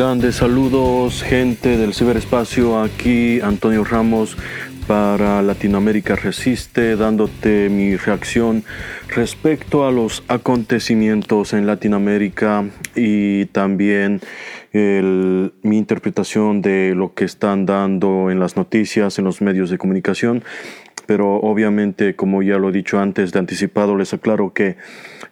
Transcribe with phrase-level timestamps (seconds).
[0.00, 2.80] Grandes saludos, gente del ciberespacio.
[2.80, 4.34] Aquí Antonio Ramos
[4.86, 8.64] para Latinoamérica Resiste, dándote mi reacción
[9.14, 12.64] respecto a los acontecimientos en Latinoamérica
[12.96, 14.22] y también
[14.72, 20.42] mi interpretación de lo que están dando en las noticias, en los medios de comunicación.
[21.04, 24.76] Pero obviamente, como ya lo he dicho antes de anticipado, les aclaro que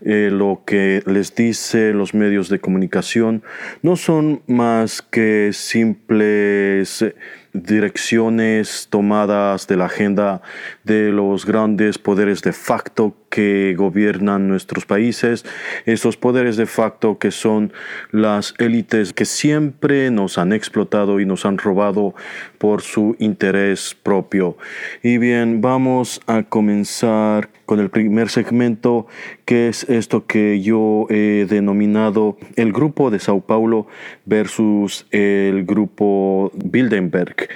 [0.01, 3.43] eh, lo que les dice los medios de comunicación
[3.83, 7.05] no son más que simples
[7.53, 10.43] direcciones tomadas de la agenda
[10.85, 15.45] de los grandes poderes de facto que gobiernan nuestros países,
[15.87, 17.73] esos poderes de facto que son
[18.11, 22.15] las élites que siempre nos han explotado y nos han robado
[22.59, 24.57] por su interés propio.
[25.03, 29.07] Y bien, vamos a comenzar con el primer segmento,
[29.45, 33.87] que es esto que yo he denominado el grupo de Sao Paulo
[34.25, 37.49] versus el grupo Bildenberg.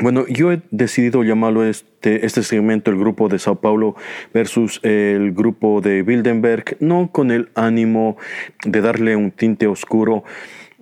[0.00, 1.62] Bueno, yo he decidido llamarlo
[2.02, 3.94] este, este segmento el grupo de Sao Paulo
[4.34, 8.16] versus el grupo de Bildenberg, no con el ánimo
[8.64, 10.24] de darle un tinte oscuro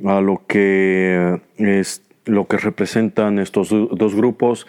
[0.02, 4.66] a lo que es lo que representan estos dos grupos,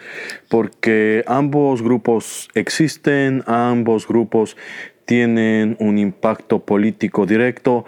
[0.50, 4.58] porque ambos grupos existen, ambos grupos
[5.06, 7.86] tienen un impacto político directo,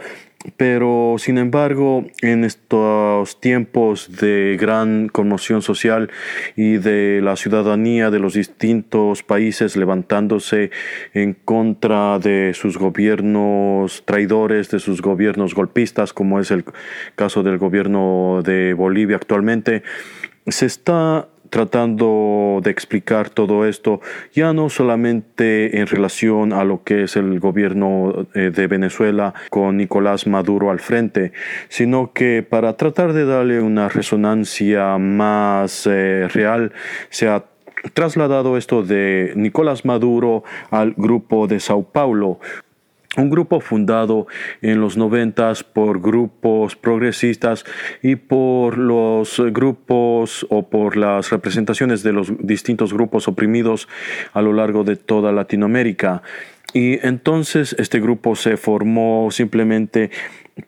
[0.57, 6.11] pero sin embargo, en estos tiempos de gran conmoción social
[6.57, 10.71] y de la ciudadanía de los distintos países levantándose
[11.13, 16.65] en contra de sus gobiernos traidores, de sus gobiernos golpistas, como es el
[17.17, 19.83] caso del gobierno de Bolivia actualmente,
[20.47, 24.01] se está tratando de explicar todo esto,
[24.33, 29.77] ya no solamente en relación a lo que es el gobierno eh, de Venezuela con
[29.77, 31.33] Nicolás Maduro al frente,
[31.69, 36.73] sino que para tratar de darle una resonancia más eh, real,
[37.11, 37.45] se ha
[37.93, 42.41] trasladado esto de Nicolás Maduro al grupo de Sao Paulo,
[43.17, 44.27] un grupo fundado
[44.63, 47.65] en los noventas por grupos progresistas
[48.03, 53.89] y por los grupos o por las representaciones de los distintos grupos oprimidos
[54.33, 56.23] a lo largo de toda Latinoamérica.
[56.73, 60.11] Y entonces este grupo se formó simplemente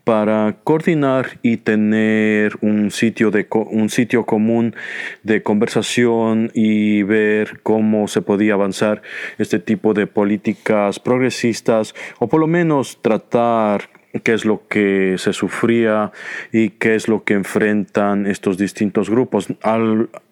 [0.04, 4.74] para coordinar y tener un sitio, de, un sitio común
[5.22, 9.02] de conversación y ver cómo se podía avanzar
[9.38, 15.32] este tipo de políticas progresistas o por lo menos tratar qué es lo que se
[15.32, 16.12] sufría
[16.52, 19.48] y qué es lo que enfrentan estos distintos grupos.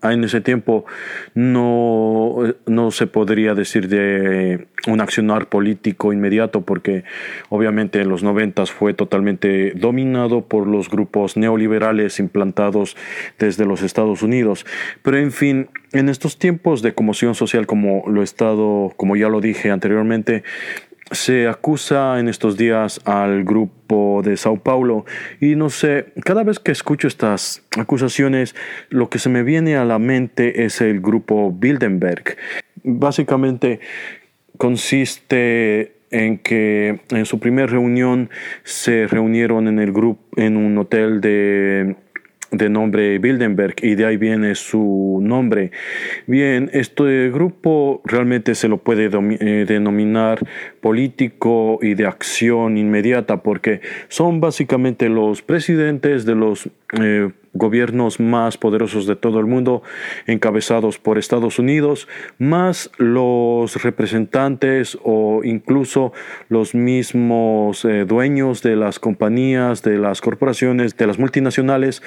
[0.03, 0.84] En ese tiempo
[1.34, 2.37] no,
[2.67, 7.05] no se podría decir de un accionar político inmediato porque
[7.49, 12.97] obviamente en los noventas fue totalmente dominado por los grupos neoliberales implantados
[13.39, 14.66] desde los Estados Unidos.
[15.03, 19.28] Pero en fin, en estos tiempos de conmoción social como lo he estado, como ya
[19.28, 20.43] lo dije anteriormente,
[21.15, 25.05] se acusa en estos días al grupo de Sao Paulo
[25.41, 28.55] y no sé, cada vez que escucho estas acusaciones,
[28.91, 32.37] lo que se me viene a la mente es el grupo Bildenberg.
[32.83, 33.81] Básicamente
[34.59, 38.31] consiste en que en su primera reunión
[38.63, 41.97] se reunieron en el grupo en un hotel de
[42.56, 45.71] de nombre Bildenberg y de ahí viene su nombre.
[46.27, 50.39] Bien, este grupo realmente se lo puede eh, denominar
[50.80, 56.68] político y de acción inmediata porque son básicamente los presidentes de los
[57.01, 59.83] eh, gobiernos más poderosos de todo el mundo,
[60.27, 62.09] encabezados por Estados Unidos,
[62.39, 66.12] más los representantes o incluso
[66.48, 72.03] los mismos eh, dueños de las compañías, de las corporaciones, de las multinacionales,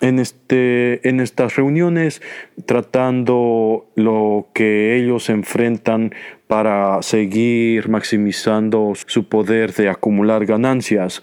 [0.00, 2.22] en, este, en estas reuniones,
[2.66, 6.14] tratando lo que ellos enfrentan
[6.46, 11.22] para seguir maximizando su poder de acumular ganancias.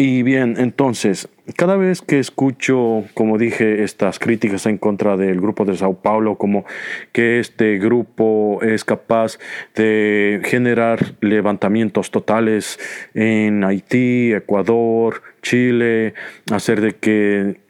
[0.00, 5.64] Y bien, entonces, cada vez que escucho, como dije, estas críticas en contra del grupo
[5.64, 6.64] de Sao Paulo, como
[7.10, 9.38] que este grupo es capaz
[9.74, 12.78] de generar levantamientos totales
[13.12, 16.14] en Haití, Ecuador, Chile,
[16.52, 17.67] hacer de que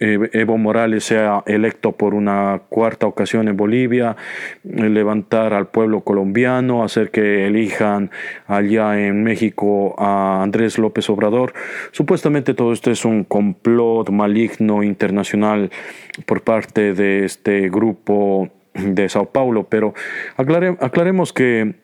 [0.00, 4.16] Evo Morales sea electo por una cuarta ocasión en Bolivia,
[4.64, 8.10] levantar al pueblo colombiano, hacer que elijan
[8.46, 11.52] allá en México a Andrés López Obrador.
[11.92, 15.70] Supuestamente todo esto es un complot maligno internacional
[16.24, 19.92] por parte de este grupo de Sao Paulo, pero
[20.36, 21.74] aclaremos que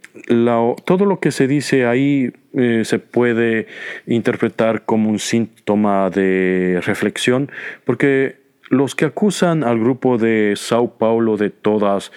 [0.86, 3.66] todo lo que se dice ahí eh, se puede
[4.06, 7.50] interpretar como un síntoma de reflexión,
[7.84, 12.12] porque los que acusan al grupo de Sao Paulo de todas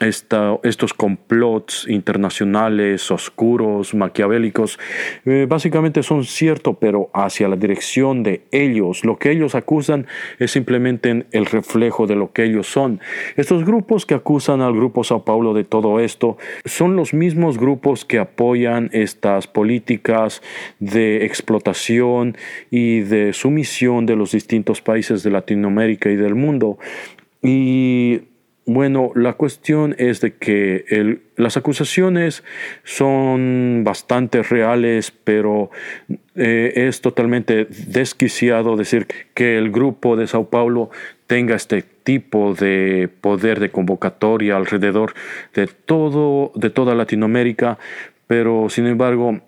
[0.00, 4.78] estos complots internacionales oscuros, maquiavélicos,
[5.24, 9.04] eh, básicamente son ciertos, pero hacia la dirección de ellos.
[9.04, 10.06] Lo que ellos acusan
[10.38, 13.00] es simplemente el reflejo de lo que ellos son.
[13.36, 18.04] Estos grupos que acusan al grupo Sao Paulo de todo esto son los mismos grupos
[18.04, 20.42] que apoyan estas políticas
[20.80, 22.36] de explotación
[22.70, 26.78] y de sumisión de los distintos países de Latinoamérica y del mundo.
[27.42, 28.22] Y
[28.64, 32.44] bueno, la cuestión es de que las acusaciones
[32.84, 35.70] son bastante reales, pero
[36.36, 40.90] eh, es totalmente desquiciado decir que el grupo de Sao Paulo
[41.26, 45.14] tenga este tipo de poder de convocatoria alrededor
[45.54, 47.78] de todo, de toda Latinoamérica,
[48.28, 49.40] pero sin embargo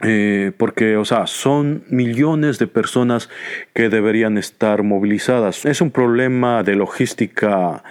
[0.00, 3.28] eh, porque, o sea, son millones de personas
[3.74, 5.64] que deberían estar movilizadas.
[5.64, 7.82] Es un problema de logística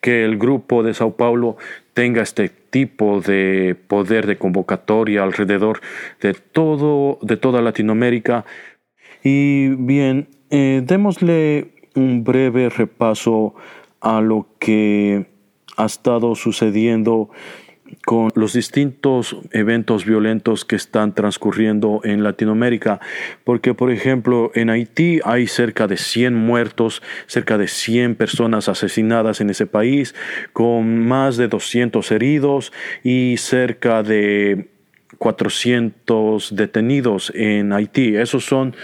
[0.00, 1.56] que el grupo de Sao Paulo
[1.94, 5.80] tenga este tipo de poder de convocatoria alrededor
[6.20, 8.44] de todo, de toda Latinoamérica.
[9.22, 13.54] Y bien, eh, démosle un breve repaso
[14.00, 15.26] a lo que
[15.76, 17.30] ha estado sucediendo
[18.04, 23.00] con los distintos eventos violentos que están transcurriendo en Latinoamérica,
[23.44, 29.40] porque por ejemplo en Haití hay cerca de 100 muertos, cerca de 100 personas asesinadas
[29.40, 30.14] en ese país,
[30.52, 32.72] con más de 200 heridos
[33.02, 34.68] y cerca de
[35.20, 38.16] 400 detenidos en Haití.
[38.16, 38.74] Esos son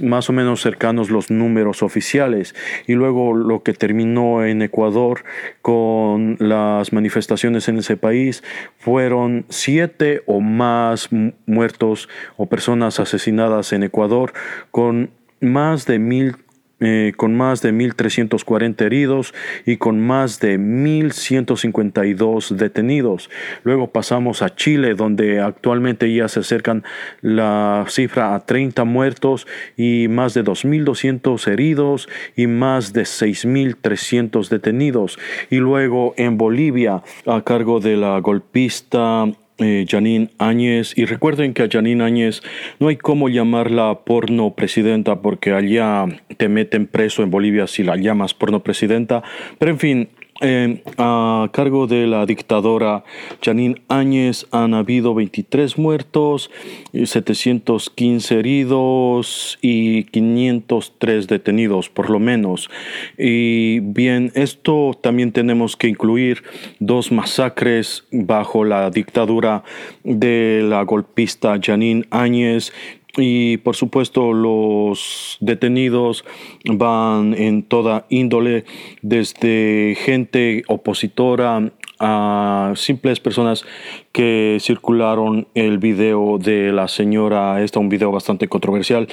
[0.00, 2.54] más o menos cercanos los números oficiales.
[2.86, 5.22] Y luego lo que terminó en Ecuador
[5.60, 8.42] con las manifestaciones en ese país
[8.78, 11.10] fueron siete o más
[11.44, 12.08] muertos
[12.38, 14.32] o personas asesinadas en Ecuador
[14.70, 15.10] con
[15.40, 16.36] más de mil
[16.84, 19.32] eh, con más de 1.340 heridos
[19.64, 23.30] y con más de 1.152 detenidos.
[23.62, 26.82] Luego pasamos a Chile, donde actualmente ya se acercan
[27.20, 29.46] la cifra a 30 muertos
[29.76, 35.20] y más de 2.200 heridos y más de 6.300 detenidos.
[35.50, 39.26] Y luego en Bolivia, a cargo de la golpista
[39.62, 40.96] eh, Janine Áñez.
[40.96, 42.42] Y recuerden que a Janine Áñez
[42.78, 46.06] no hay cómo llamarla porno presidenta porque allá
[46.36, 49.22] te meten preso en Bolivia si la llamas porno presidenta.
[49.58, 50.08] Pero en fin,
[50.40, 53.04] a cargo de la dictadora
[53.42, 56.50] Janine Áñez han habido 23 muertos,
[56.92, 62.70] 715 heridos y 503 detenidos por lo menos.
[63.16, 66.42] Y bien, esto también tenemos que incluir
[66.80, 69.62] dos masacres bajo la dictadura
[70.02, 72.72] de la golpista Janine Áñez
[73.16, 76.24] y por supuesto los detenidos
[76.64, 78.64] van en toda índole,
[79.02, 83.64] desde gente opositora a simples personas
[84.10, 89.08] que circularon el video de la señora, este un video bastante controversial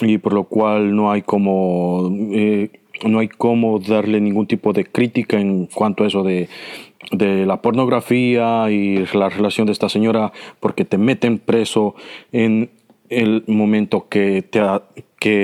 [0.00, 2.70] y por lo cual no hay como eh,
[3.04, 6.48] no hay como darle ningún tipo de crítica en cuanto a eso de
[7.10, 11.94] de la pornografía y la relación de esta señora porque te meten preso
[12.30, 12.70] en
[13.12, 14.60] el momento que, te,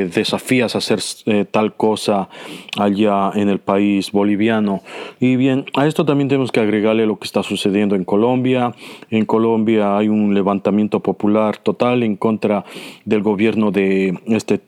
[0.08, 2.28] desafías a hacer eh, tal cosa
[2.76, 4.82] allá en el país boliviano.
[5.20, 8.74] Y bien, a esto también tenemos que agregarle lo que está sucediendo en Colombia.
[9.10, 12.64] En Colombia hay un levantamiento popular total en contra
[13.04, 14.60] del gobierno de este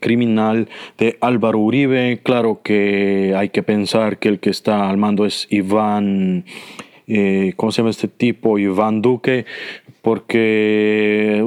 [0.00, 2.20] criminal de Álvaro Uribe.
[2.22, 6.44] Claro que hay que pensar que el que está al mando es Iván.
[7.10, 8.58] Eh, ¿cómo se llama este tipo?
[8.58, 9.46] Iván Duque,
[10.08, 11.44] porque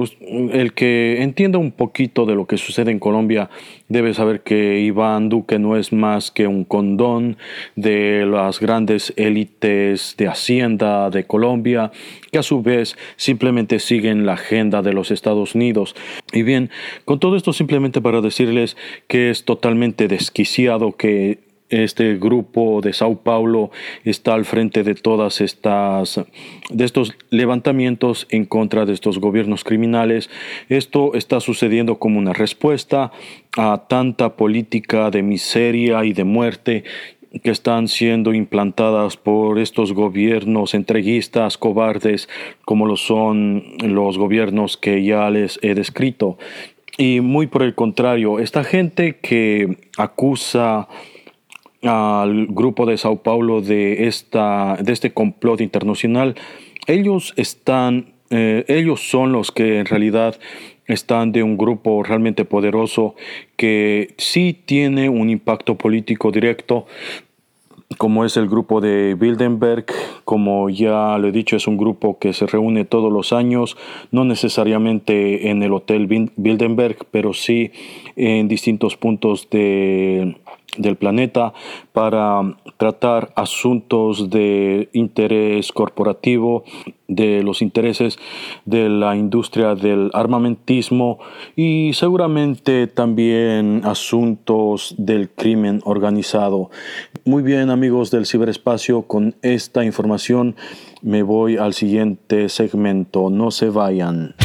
[0.51, 3.49] el que entienda un poquito de lo que sucede en Colombia
[3.89, 7.37] debe saber que Iván Duque no es más que un condón
[7.75, 11.91] de las grandes élites de Hacienda de Colombia,
[12.31, 15.95] que a su vez simplemente siguen la agenda de los Estados Unidos.
[16.31, 16.69] Y bien,
[17.03, 18.77] con todo esto simplemente para decirles
[19.07, 21.39] que es totalmente desquiciado que
[21.71, 23.71] este grupo de Sao Paulo
[24.03, 26.21] está al frente de todas estas
[26.69, 30.29] de estos levantamientos en contra de estos gobiernos criminales.
[30.69, 33.11] Esto está sucediendo como una respuesta
[33.57, 36.83] a tanta política de miseria y de muerte
[37.43, 42.27] que están siendo implantadas por estos gobiernos entreguistas, cobardes,
[42.65, 46.37] como lo son los gobiernos que ya les he descrito.
[46.97, 50.89] Y muy por el contrario, esta gente que acusa
[51.83, 56.35] al grupo de Sao Paulo de, esta, de este complot internacional,
[56.87, 60.39] ellos están, eh, ellos son los que en realidad
[60.87, 63.15] están de un grupo realmente poderoso
[63.55, 66.85] que sí tiene un impacto político directo,
[67.97, 69.85] como es el grupo de Bildenberg,
[70.23, 73.77] como ya lo he dicho, es un grupo que se reúne todos los años,
[74.11, 77.71] no necesariamente en el Hotel Bildenberg, pero sí
[78.15, 80.35] en distintos puntos de,
[80.77, 81.53] del planeta
[81.91, 86.63] para tratar asuntos de interés corporativo,
[87.07, 88.17] de los intereses
[88.65, 91.19] de la industria del armamentismo
[91.55, 96.69] y seguramente también asuntos del crimen organizado.
[97.25, 100.55] Muy bien amigos del ciberespacio, con esta información
[101.01, 103.29] me voy al siguiente segmento.
[103.29, 104.35] No se vayan.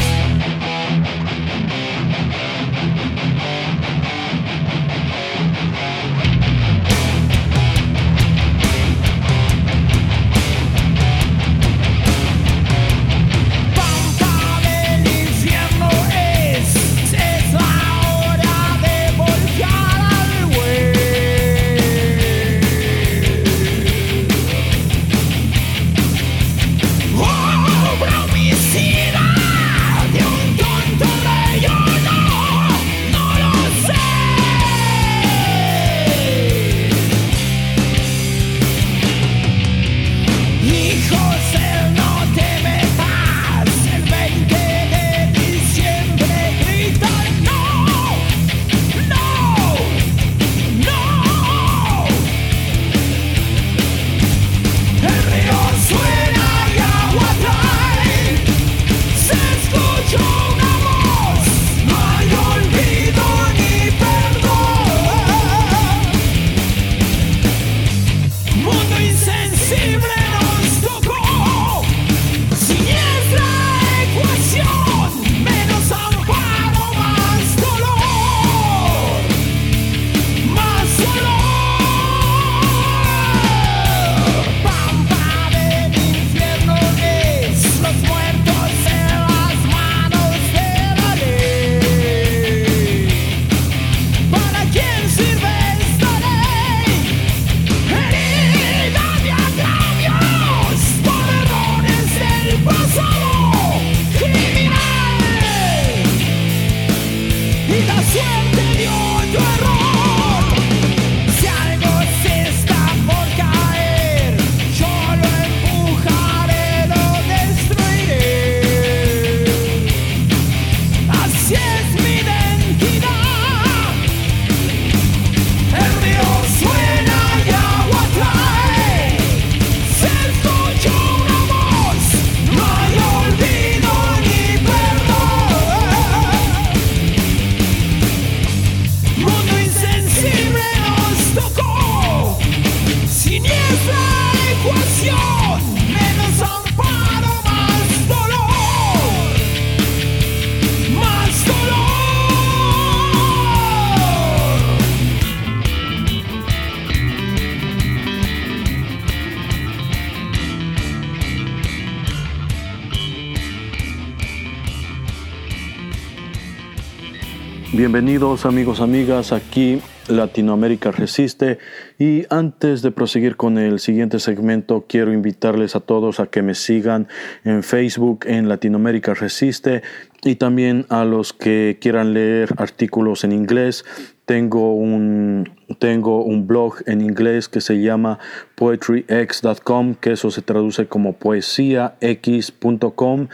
[168.07, 171.59] Bienvenidos amigos, amigas, aquí Latinoamérica Resiste
[171.99, 176.55] y antes de proseguir con el siguiente segmento quiero invitarles a todos a que me
[176.55, 177.09] sigan
[177.43, 179.83] en Facebook en Latinoamérica Resiste
[180.23, 183.83] y también a los que quieran leer artículos en inglés.
[184.23, 188.19] Tengo un, tengo un blog en inglés que se llama
[188.55, 193.27] poetryx.com, que eso se traduce como poesíax.com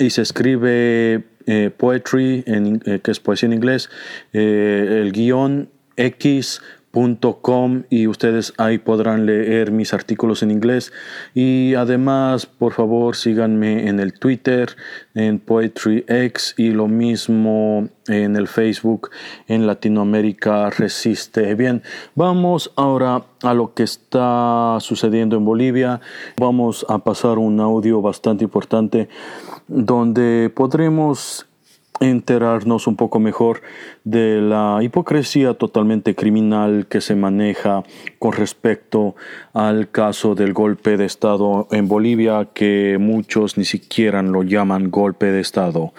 [0.00, 3.88] y se escribe eh, poetry, en, eh, que es poesía en inglés,
[4.34, 5.70] eh, el guion
[6.92, 10.92] x.com y ustedes ahí podrán leer mis artículos en inglés
[11.34, 14.76] y además por favor síganme en el Twitter
[15.14, 19.10] en PoetryX y lo mismo en el Facebook
[19.46, 21.54] en Latinoamérica Resiste.
[21.54, 21.82] Bien,
[22.14, 26.00] vamos ahora a lo que está sucediendo en Bolivia.
[26.38, 29.08] Vamos a pasar un audio bastante importante
[29.66, 31.47] donde podremos
[32.00, 33.62] enterarnos un poco mejor
[34.04, 37.82] de la hipocresía totalmente criminal que se maneja
[38.18, 39.16] con respecto
[39.52, 45.26] al caso del golpe de Estado en Bolivia, que muchos ni siquiera lo llaman golpe
[45.26, 45.92] de Estado.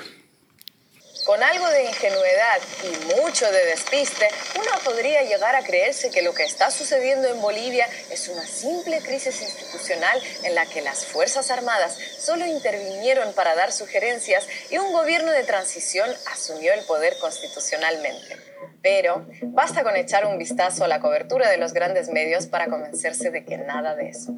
[1.29, 6.33] Con algo de ingenuidad y mucho de despiste, uno podría llegar a creerse que lo
[6.33, 11.51] que está sucediendo en Bolivia es una simple crisis institucional en la que las Fuerzas
[11.51, 18.35] Armadas solo intervinieron para dar sugerencias y un gobierno de transición asumió el poder constitucionalmente.
[18.81, 23.29] Pero basta con echar un vistazo a la cobertura de los grandes medios para convencerse
[23.29, 24.31] de que nada de eso.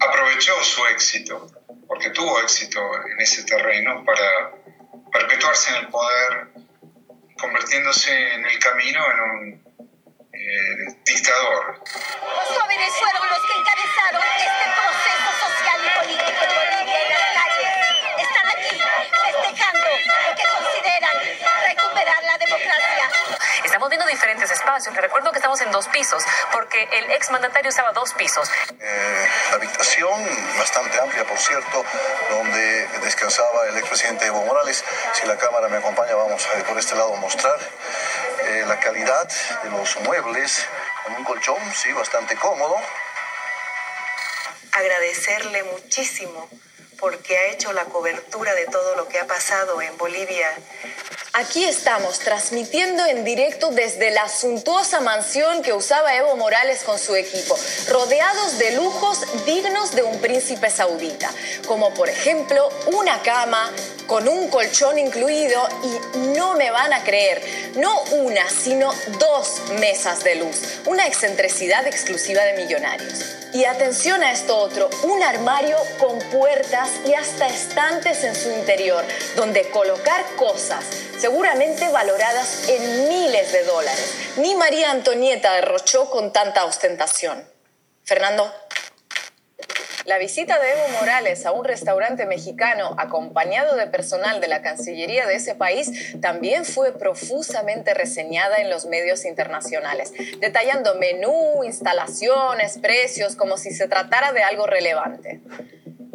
[0.00, 1.46] Aprovechó su éxito,
[1.86, 4.59] porque tuvo éxito en ese terreno para
[5.12, 6.48] perpetuarse en el poder,
[7.38, 9.70] convirtiéndose en el camino en un
[10.32, 11.78] eh, dictador.
[11.78, 17.26] Los jóvenes fueron los que encabezaron este proceso social y político en Bolivia y las
[17.36, 17.74] calles.
[18.18, 18.76] Están aquí
[19.24, 19.86] festejando
[20.24, 21.16] lo que consideran
[21.68, 23.10] recuperar la democracia.
[23.80, 24.94] Estamos viendo diferentes espacios.
[24.94, 26.22] Le recuerdo que estamos en dos pisos,
[26.52, 28.50] porque el exmandatario estaba dos pisos.
[28.78, 31.82] Eh, la habitación, bastante amplia por cierto,
[32.28, 34.84] donde descansaba el expresidente Evo Morales.
[35.14, 37.58] Si la cámara me acompaña, vamos a por este lado mostrar
[38.48, 39.26] eh, la calidad
[39.62, 40.66] de los muebles,
[41.02, 42.76] con un colchón, sí, bastante cómodo.
[44.72, 46.50] Agradecerle muchísimo
[46.98, 50.54] porque ha hecho la cobertura de todo lo que ha pasado en Bolivia
[51.32, 57.14] Aquí estamos transmitiendo en directo desde la suntuosa mansión que usaba Evo Morales con su
[57.14, 57.56] equipo,
[57.88, 61.30] rodeados de lujos dignos de un príncipe saudita,
[61.68, 63.72] como por ejemplo una cama
[64.08, 67.40] con un colchón incluido y no me van a creer,
[67.76, 73.36] no una, sino dos mesas de luz, una excentricidad exclusiva de millonarios.
[73.52, 79.04] Y atención a esto otro, un armario con puertas y hasta estantes en su interior,
[79.36, 80.84] donde colocar cosas
[81.20, 84.14] seguramente valoradas en miles de dólares.
[84.38, 87.44] Ni María Antonieta derrochó con tanta ostentación.
[88.04, 88.50] Fernando.
[90.06, 95.26] La visita de Evo Morales a un restaurante mexicano acompañado de personal de la Cancillería
[95.26, 103.36] de ese país también fue profusamente reseñada en los medios internacionales, detallando menú, instalaciones, precios,
[103.36, 105.42] como si se tratara de algo relevante.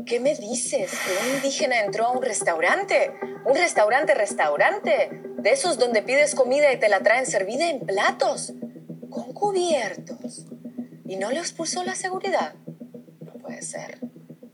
[0.06, 0.91] ¿Qué me dices?
[0.91, 3.12] ¿Que un indígena entró a un restaurante?
[3.44, 5.10] ¿Un restaurante, restaurante?
[5.12, 8.54] De esos donde pides comida y te la traen servida en platos,
[9.10, 10.46] con cubiertos.
[11.08, 12.54] ¿Y no le expulsó la seguridad?
[13.22, 13.98] No puede ser.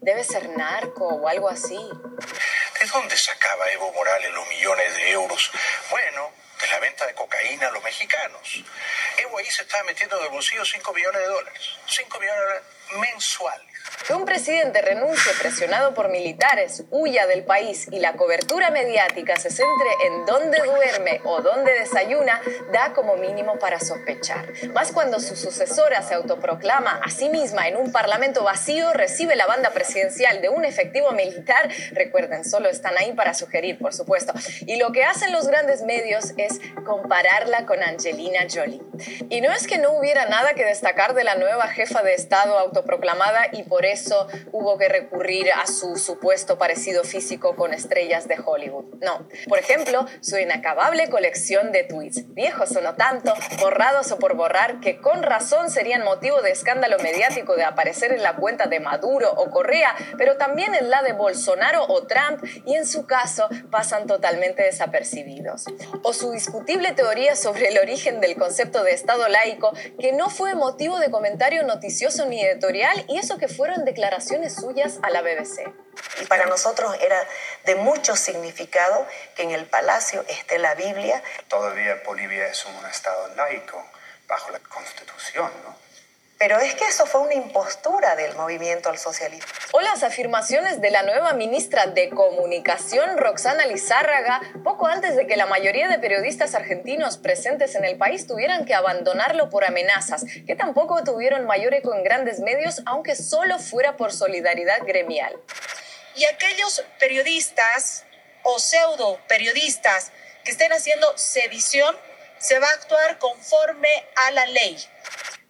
[0.01, 1.75] Debe ser narco o algo así.
[1.75, 5.51] ¿De dónde sacaba Evo Morales los millones de euros?
[5.89, 6.29] Bueno,
[6.61, 8.63] de la venta de cocaína a los mexicanos.
[9.17, 11.61] Evo ahí se estaba metiendo en el bolsillo 5 millones de dólares.
[11.87, 12.41] 5 millones
[12.91, 13.80] de mensuales.
[14.05, 19.51] Que un presidente renuncie presionado por militares, huya del país y la cobertura mediática se
[19.51, 22.41] centre en dónde duerme o dónde desayuna,
[22.73, 24.47] da como mínimo para sospechar.
[24.73, 29.45] Más cuando su sucesora se autoproclama a sí misma en un parlamento vacío, recibe la
[29.45, 34.33] banda presidencial de un efectivo militar, recuerden, solo están ahí para sugerir, por supuesto.
[34.61, 38.81] Y lo que hacen los grandes medios es compararla con Angelina Jolie.
[39.29, 42.57] Y no es que no hubiera nada que destacar de la nueva jefa de Estado
[42.57, 48.37] autoproclamada y por eso hubo que recurrir a su supuesto parecido físico con estrellas de
[48.43, 48.85] Hollywood.
[49.01, 54.35] No, por ejemplo, su inacabable colección de tweets, viejos o no tanto, borrados o por
[54.35, 58.79] borrar, que con razón serían motivo de escándalo mediático de aparecer en la cuenta de
[58.79, 63.47] Maduro o Correa, pero también en la de Bolsonaro o Trump y en su caso
[63.69, 65.65] pasan totalmente desapercibidos.
[66.03, 70.55] O su discutible teoría sobre el origen del concepto de Estado laico, que no fue
[70.55, 75.71] motivo de comentario noticioso ni editorial y eso que fueron declaraciones suyas a la BBC.
[76.21, 77.17] Y para nosotros era
[77.65, 81.21] de mucho significado que en el palacio esté la Biblia.
[81.47, 83.83] Todavía Bolivia es un estado laico
[84.27, 85.80] bajo la constitución, ¿no?
[86.41, 89.45] Pero es que eso fue una impostura del movimiento al socialismo.
[89.73, 95.35] O las afirmaciones de la nueva ministra de Comunicación, Roxana Lizárraga, poco antes de que
[95.35, 100.55] la mayoría de periodistas argentinos presentes en el país tuvieran que abandonarlo por amenazas, que
[100.55, 105.39] tampoco tuvieron mayor eco en grandes medios, aunque solo fuera por solidaridad gremial.
[106.15, 108.03] Y aquellos periodistas
[108.41, 110.11] o pseudo periodistas
[110.43, 111.95] que estén haciendo sedición,
[112.39, 113.89] se va a actuar conforme
[114.25, 114.75] a la ley.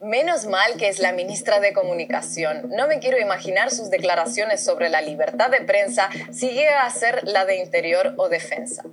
[0.01, 2.69] Menos mal que es la ministra de Comunicación.
[2.69, 7.27] No me quiero imaginar sus declaraciones sobre la libertad de prensa si llega a ser
[7.27, 8.83] la de Interior o Defensa.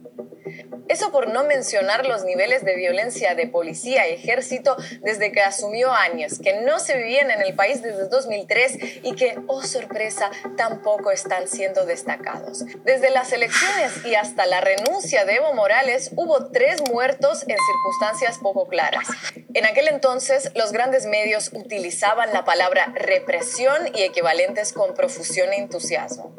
[0.89, 5.93] Eso por no mencionar los niveles de violencia de policía y ejército desde que asumió
[5.93, 11.11] años, que no se vivían en el país desde 2003 y que, oh sorpresa, tampoco
[11.11, 12.65] están siendo destacados.
[12.85, 18.39] Desde las elecciones y hasta la renuncia de Evo Morales hubo tres muertos en circunstancias
[18.39, 19.09] poco claras.
[19.53, 25.57] En aquel entonces los grandes medios utilizaban la palabra represión y equivalentes con profusión e
[25.59, 26.35] entusiasmo.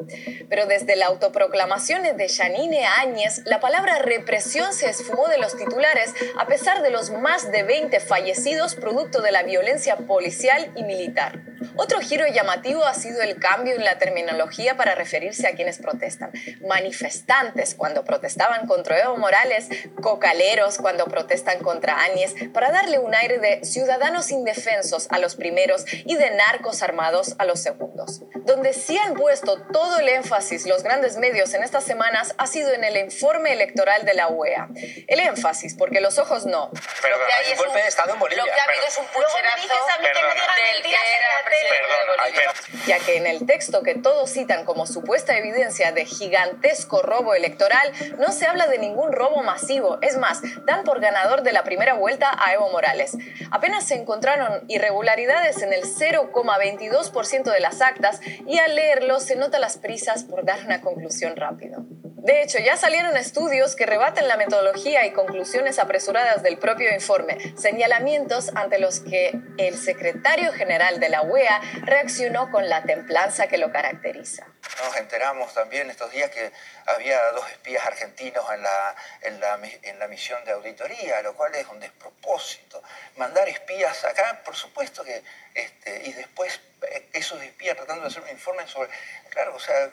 [0.48, 6.14] Pero desde la autoproclamación de Yanine Áñez, la palabra represión se esfumó de los titulares
[6.38, 11.40] a pesar de los más de 20 fallecidos producto de la violencia policial y militar.
[11.76, 16.32] Otro giro llamativo ha sido el cambio en la terminología para referirse a quienes protestan.
[16.66, 19.68] Manifestantes cuando protestaban contra Evo Morales,
[20.02, 25.84] cocaleros cuando protestan contra Áñez, para darle un aire de ciudadanos indefensos a los primeros
[26.04, 28.22] y de narcos armados a los segundos.
[28.44, 32.72] Donde sí han puesto todo el énfasis los grandes medios en estas semanas ha sido
[32.72, 34.68] en el informe electoral de la UEA.
[35.06, 36.70] El énfasis, porque los ojos no.
[37.02, 38.44] Perdón, hay un golpe de Estado en Bolivia.
[38.44, 39.68] Lo que ha habido es un pucherazo
[40.02, 42.86] del que era presidente.
[42.86, 47.92] Ya que en el texto que todos citan como supuesta evidencia de gigantesco robo electoral,
[48.18, 49.98] no se habla de ningún robo masivo.
[50.02, 53.16] Es más, dan por ganador de la primera vuelta a Evo Morales.
[53.50, 59.58] Apenas se encontraron irregularidades en el 0,22% de las actas y al leerlo se nota
[59.58, 61.84] las prisas por dar una conclusión rápido.
[62.22, 67.38] De hecho, ya salieron estudios que rebaten la metodología y conclusiones apresuradas del propio informe,
[67.56, 73.56] señalamientos ante los que el secretario general de la UEA reaccionó con la templanza que
[73.56, 74.49] lo caracteriza.
[74.78, 76.52] Nos enteramos también estos días que
[76.86, 81.54] había dos espías argentinos en la, en la, en la misión de auditoría, lo cual
[81.54, 82.82] es un despropósito.
[83.16, 85.22] Mandar espías acá, por supuesto que,
[85.54, 88.90] este, y después eh, esos espías tratando de hacer un informe sobre,
[89.30, 89.90] claro, o sea,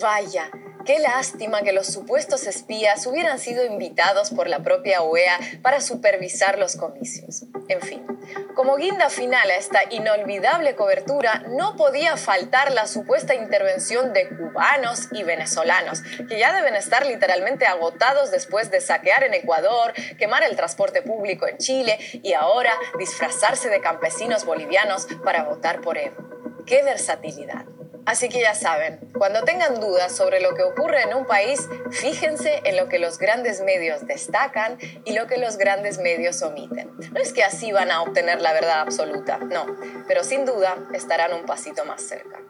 [0.00, 0.50] Vaya,
[0.86, 6.58] qué lástima que los supuestos espías hubieran sido invitados por la propia OEA para supervisar
[6.58, 7.44] los comicios.
[7.68, 8.06] En fin,
[8.54, 15.08] como guinda final a esta inolvidable cobertura, no podía faltar la supuesta intervención de cubanos
[15.12, 20.56] y venezolanos, que ya deben estar literalmente agotados después de saquear en Ecuador, quemar el
[20.56, 26.16] transporte público en Chile y ahora disfrazarse de campesinos bolivianos para votar por Evo.
[26.64, 27.66] ¡Qué versatilidad!
[28.06, 32.60] Así que ya saben, cuando tengan dudas sobre lo que ocurre en un país, fíjense
[32.64, 36.90] en lo que los grandes medios destacan y lo que los grandes medios omiten.
[37.12, 39.66] No es que así van a obtener la verdad absoluta, no,
[40.08, 42.40] pero sin duda estarán un pasito más cerca.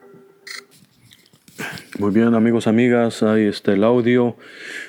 [1.99, 4.37] Muy bien, amigos, amigas, ahí está el audio.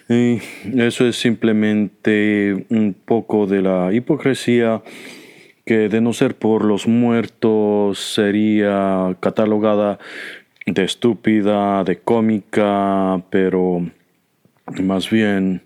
[0.07, 0.41] Y
[0.77, 4.81] eso es simplemente un poco de la hipocresía
[5.65, 9.99] que de no ser por los muertos sería catalogada
[10.65, 13.85] de estúpida, de cómica, pero
[14.81, 15.63] más bien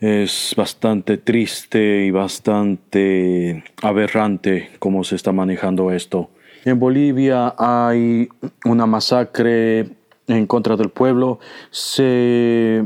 [0.00, 6.30] es bastante triste y bastante aberrante cómo se está manejando esto.
[6.64, 8.28] En Bolivia hay
[8.64, 9.88] una masacre
[10.26, 11.38] en contra del pueblo.
[11.70, 12.84] Se,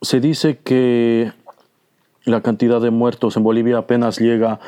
[0.00, 1.32] se dice que
[2.24, 4.58] la cantidad de muertos en Bolivia apenas llega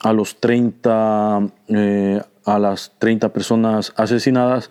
[0.00, 1.48] a los 30
[2.44, 4.70] a las 30 personas asesinadas,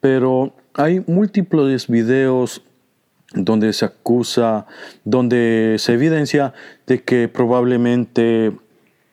[0.00, 2.62] pero hay múltiples videos
[3.34, 4.66] donde se acusa,
[5.04, 6.52] donde se evidencia
[6.86, 8.52] de que probablemente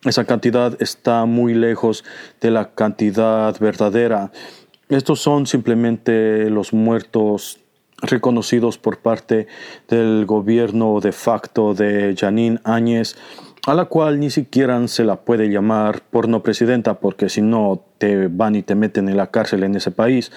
[0.06, 2.04] esa cantidad está muy lejos
[2.40, 4.32] de la cantidad verdadera.
[4.90, 7.60] Estos son simplemente los muertos
[8.02, 9.48] reconocidos por parte
[9.88, 13.16] del gobierno de facto de Janine Áñez
[13.67, 18.28] a la cual ni siquiera se la puede llamar porno presidenta porque si no te
[18.28, 20.32] van y te meten en la cárcel en ese país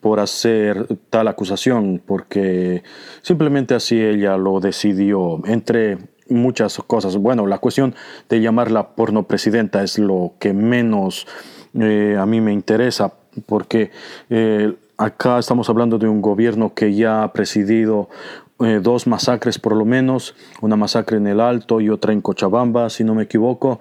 [0.00, 2.82] por hacer tal acusación porque
[3.22, 7.16] simplemente así ella lo decidió entre muchas cosas.
[7.16, 7.94] Bueno, la cuestión
[8.28, 11.26] de llamarla porno presidenta es lo que menos
[11.74, 13.14] eh, a mí me interesa
[13.46, 13.90] porque
[14.28, 18.10] eh, acá estamos hablando de un gobierno que ya ha presidido
[18.60, 22.90] eh, dos masacres por lo menos, una masacre en el Alto y otra en Cochabamba,
[22.90, 23.80] si no me equivoco.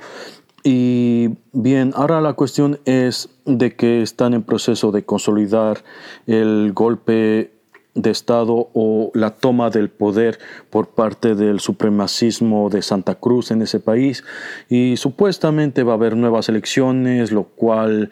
[0.63, 5.83] Y bien, ahora la cuestión es de que están en proceso de consolidar
[6.27, 7.51] el golpe
[7.95, 10.39] de Estado o la toma del poder
[10.69, 14.23] por parte del supremacismo de Santa Cruz en ese país
[14.69, 18.11] y supuestamente va a haber nuevas elecciones, lo cual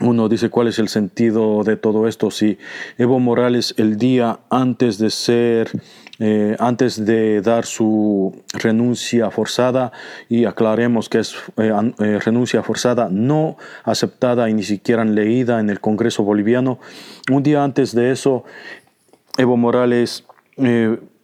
[0.00, 2.30] uno dice cuál es el sentido de todo esto.
[2.30, 2.58] Si
[2.98, 5.70] Evo Morales el día antes de ser,
[6.18, 9.92] eh, antes de dar su renuncia forzada,
[10.28, 15.70] y aclaremos que es eh, eh, renuncia forzada no aceptada y ni siquiera leída en
[15.70, 16.78] el Congreso boliviano,
[17.30, 18.44] un día antes de eso,
[19.38, 20.24] Evo Morales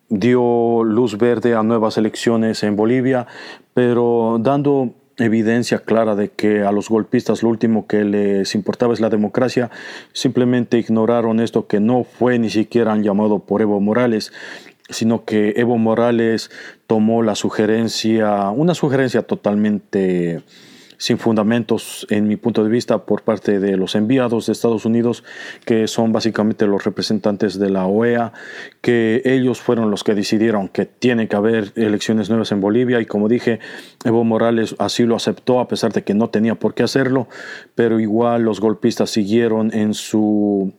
[0.08, 3.26] dio luz verde a nuevas elecciones en Bolivia,
[3.72, 9.00] pero dando evidencia clara de que a los golpistas lo último que les importaba es
[9.00, 9.70] la democracia,
[10.12, 14.32] simplemente ignoraron esto que no fue ni siquiera llamado por Evo Morales,
[14.88, 16.50] sino que Evo Morales
[16.86, 20.42] tomó la sugerencia, una sugerencia totalmente
[21.02, 25.24] sin fundamentos en mi punto de vista por parte de los enviados de Estados Unidos,
[25.64, 28.32] que son básicamente los representantes de la OEA,
[28.82, 33.00] que ellos fueron los que decidieron que tiene que haber elecciones nuevas en Bolivia.
[33.00, 33.58] Y como dije,
[34.04, 37.26] Evo Morales así lo aceptó a pesar de que no tenía por qué hacerlo,
[37.74, 40.72] pero igual los golpistas siguieron en su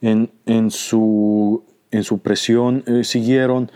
[0.00, 3.72] en, en su en su presión, eh, siguieron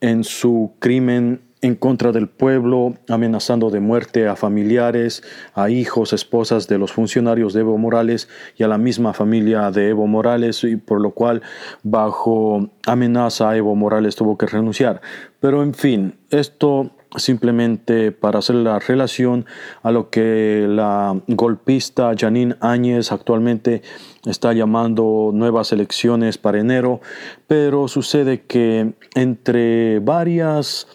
[0.00, 5.22] en su crimen en contra del pueblo, amenazando de muerte a familiares,
[5.54, 9.90] a hijos, esposas de los funcionarios de Evo Morales y a la misma familia de
[9.90, 11.40] Evo Morales, y por lo cual
[11.84, 15.00] bajo amenaza Evo Morales tuvo que renunciar.
[15.38, 19.46] Pero en fin, esto simplemente para hacer la relación
[19.82, 23.82] a lo que la golpista Janine Áñez actualmente
[24.24, 27.00] está llamando nuevas elecciones para enero,
[27.46, 30.88] pero sucede que entre varias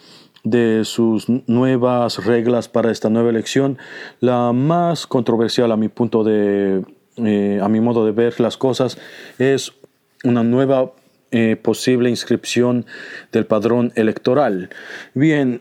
[0.50, 3.78] de sus nuevas reglas para esta nueva elección,
[4.20, 6.84] la más controversial a mi punto de,
[7.16, 8.98] eh, a mi modo de ver las cosas,
[9.38, 9.72] es
[10.24, 10.92] una nueva
[11.30, 12.86] eh, posible inscripción
[13.32, 14.70] del padrón electoral.
[15.14, 15.60] Bien,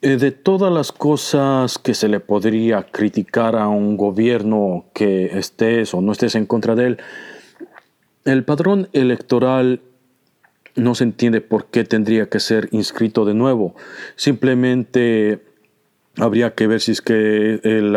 [0.00, 5.94] eh, de todas las cosas que se le podría criticar a un gobierno que estés
[5.94, 6.98] o no estés en contra de él,
[8.24, 9.80] el padrón electoral
[10.76, 13.74] no se entiende por qué tendría que ser inscrito de nuevo.
[14.16, 15.40] Simplemente
[16.18, 17.96] habría que ver si es que el,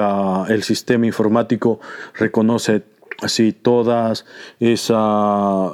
[0.49, 1.79] el sistema informático
[2.15, 2.83] reconoce
[3.27, 4.25] si todas
[4.59, 5.73] esa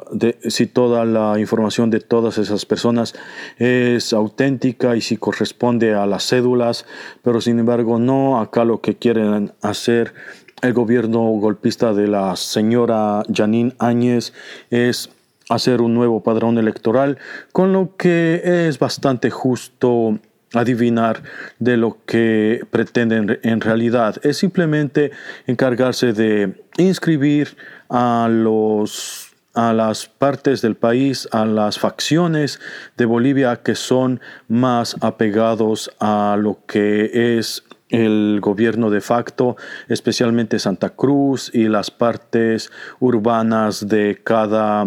[0.49, 3.15] si toda la información de todas esas personas
[3.57, 6.85] es auténtica y si corresponde a las cédulas
[7.21, 10.13] pero sin embargo no acá lo que quieren hacer
[10.61, 14.33] el gobierno golpista de la señora Janine Áñez
[14.69, 15.09] es
[15.49, 17.17] hacer un nuevo padrón electoral
[17.51, 20.19] con lo que es bastante justo
[20.53, 21.23] adivinar
[21.59, 24.15] de lo que pretenden en realidad.
[24.23, 25.11] Es simplemente
[25.45, 27.57] encargarse de inscribir
[27.89, 32.59] a los a las partes del país, a las facciones
[32.95, 39.55] de Bolivia que son más apegados a lo que es el gobierno de facto,
[39.87, 44.85] especialmente Santa Cruz y las partes urbanas de cada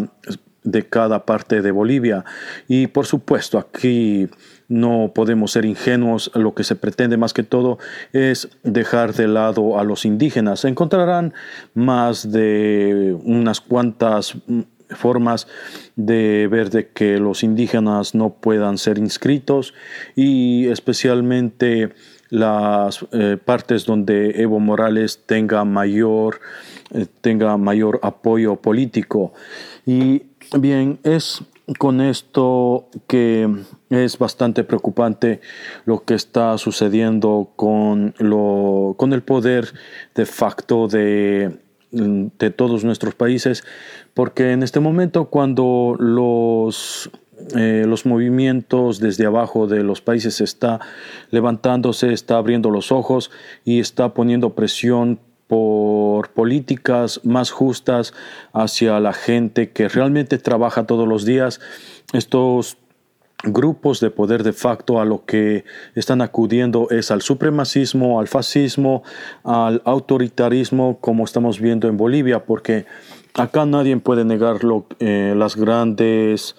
[0.63, 2.25] de cada parte de Bolivia.
[2.69, 4.29] Y por supuesto, aquí
[4.69, 7.79] no podemos ser ingenuos, lo que se pretende más que todo
[8.13, 10.65] es dejar de lado a los indígenas.
[10.65, 11.35] Encontrarán
[11.75, 14.37] más de unas cuantas
[14.91, 15.47] formas
[15.97, 19.75] de ver de que los indígenas no puedan ser inscritos
[20.17, 21.91] y especialmente
[22.29, 26.41] las eh, partes donde Evo Morales tenga mayor,
[26.93, 29.33] eh, tenga mayor apoyo político.
[29.85, 31.43] Y Bien, es
[31.79, 33.49] con esto que
[33.91, 35.41] es bastante preocupante
[35.85, 39.73] lo que está sucediendo con, lo, con el poder
[40.17, 41.57] de facto de,
[41.93, 43.63] de todos nuestros países,
[44.13, 47.11] porque en este momento cuando los
[47.57, 50.79] eh, los movimientos desde abajo de los países está
[51.31, 53.31] levantándose, está abriendo los ojos
[53.65, 58.15] y está poniendo presión por políticas más justas
[58.53, 61.61] hacia la gente que realmente trabaja todos los días.
[62.13, 62.77] Estos
[63.43, 65.65] grupos de poder de facto a lo que
[65.97, 69.03] están acudiendo es al supremacismo, al fascismo,
[69.43, 72.87] al autoritarismo, como estamos viendo en Bolivia, porque
[73.35, 74.59] acá nadie puede negar
[75.01, 76.55] eh, las grandes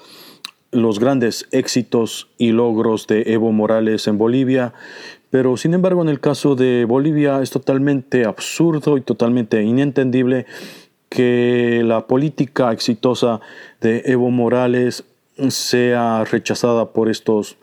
[0.73, 4.73] los grandes éxitos y logros de Evo Morales en Bolivia,
[5.32, 10.46] pero sin embargo en el caso de Bolivia es totalmente absurdo y totalmente inentendible
[11.10, 13.41] que la política exitosa
[13.82, 15.06] de Evo Morales
[15.50, 17.58] sea rechazada por estos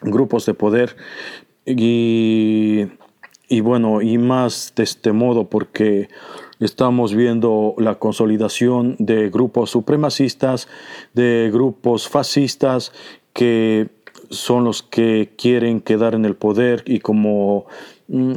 [0.00, 0.96] grupos de poder.
[1.64, 2.86] Y,
[3.48, 6.08] y bueno, y más de este modo porque
[6.58, 10.68] estamos viendo la consolidación de grupos supremacistas,
[11.14, 12.92] de grupos fascistas
[13.32, 13.88] que
[14.32, 17.66] son los que quieren quedar en el poder y como
[18.08, 18.32] mm,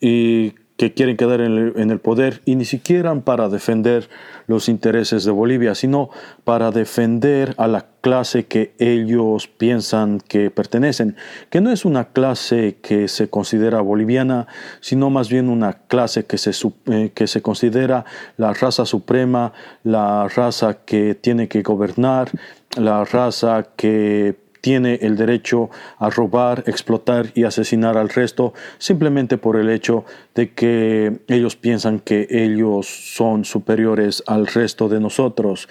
[0.00, 4.08] y que quieren quedar en el, poder y ni siquiera para defender
[4.48, 6.10] los intereses de Bolivia, sino
[6.42, 11.16] para defender a la clase que ellos piensan que pertenecen,
[11.48, 14.48] que no es una clase que se considera boliviana,
[14.80, 16.50] sino más bien una clase que se,
[16.86, 18.04] eh, que se considera
[18.36, 19.52] la raza suprema,
[19.84, 22.30] la raza que tiene que gobernar,
[22.76, 29.56] la raza que tiene el derecho a robar, explotar y asesinar al resto simplemente por
[29.56, 35.68] el hecho de que ellos piensan que ellos son superiores al resto de nosotros.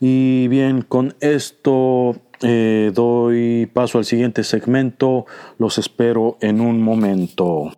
[0.00, 5.26] Y bien, con esto eh, doy paso al siguiente segmento.
[5.58, 7.70] Los espero en un momento.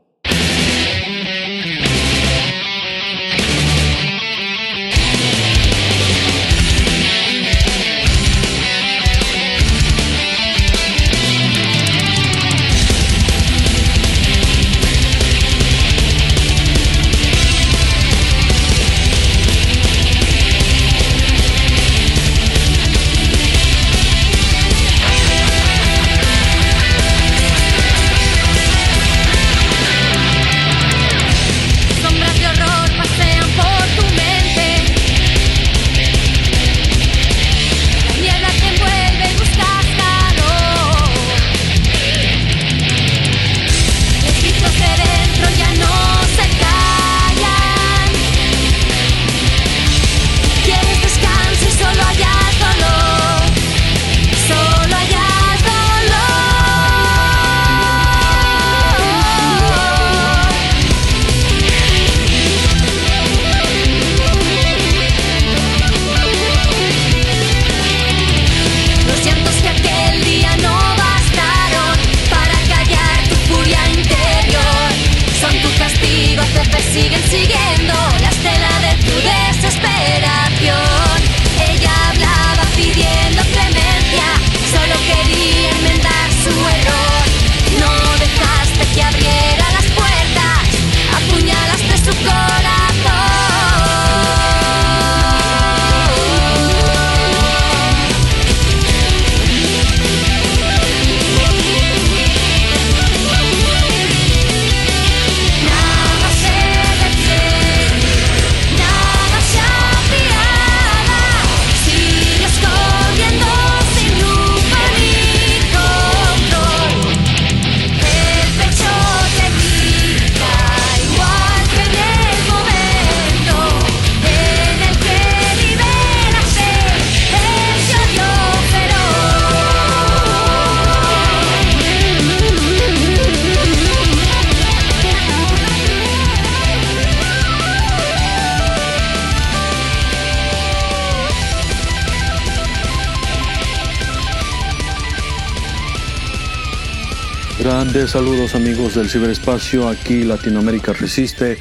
[148.06, 151.56] Saludos amigos del ciberespacio, aquí Latinoamérica Resiste,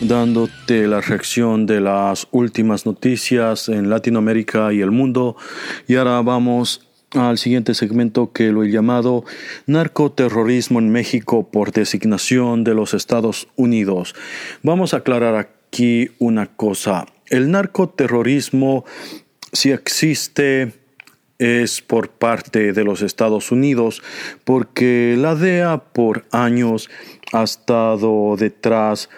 [0.00, 5.36] dándote la reacción de las últimas noticias en Latinoamérica y el mundo.
[5.86, 9.24] Y ahora vamos al siguiente segmento que lo he llamado
[9.66, 14.14] Narcoterrorismo en México por designación de los Estados Unidos.
[14.62, 17.06] Vamos a aclarar aquí una cosa.
[17.28, 18.84] El narcoterrorismo
[19.52, 20.77] si existe
[21.38, 24.02] es por parte de los Estados Unidos,
[24.44, 26.90] porque la DEA por años
[27.32, 29.08] ha estado detrás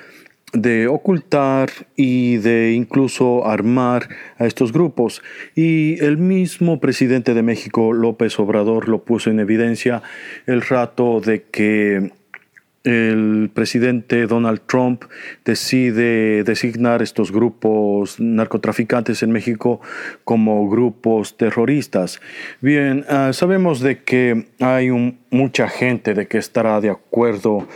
[0.52, 5.22] de ocultar y de incluso armar a estos grupos.
[5.54, 10.02] Y el mismo presidente de México, López Obrador, lo puso en evidencia
[10.46, 12.10] el rato de que
[12.84, 15.04] el presidente Donald Trump
[15.44, 19.80] decide designar estos grupos narcotraficantes en México
[20.24, 22.20] como grupos terroristas.
[22.60, 24.90] Bien, ah, sabemos de que hay
[25.30, 27.68] mucha gente de que estará de acuerdo